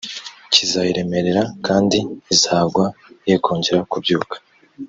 kizayiremerera 0.53 1.43
kandi 1.65 1.97
izagwa 2.33 2.85
ye 3.29 3.35
kongera 3.43 3.81
kubyuka 3.91 4.35